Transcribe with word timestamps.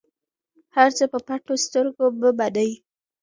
هر 0.75 0.89
څه 0.97 1.05
په 1.11 1.19
پټو 1.27 1.53
سترګو 1.65 2.05
مه 2.19 2.29
منئ. 2.39 2.71